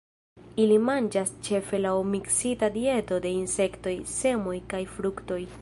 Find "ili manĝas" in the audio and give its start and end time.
0.63-1.33